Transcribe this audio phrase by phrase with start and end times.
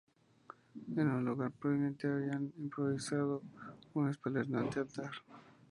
[0.97, 3.43] En un lugar prominente habían improvisado
[3.93, 5.11] un espeluznante altar.